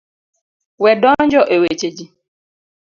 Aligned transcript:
We 0.83 0.91
donjo 1.03 1.41
e 1.55 1.57
weche 1.61 1.89
ji. 1.97 2.05